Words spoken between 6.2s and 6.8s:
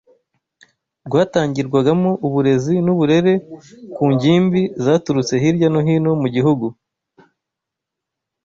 mu gihugu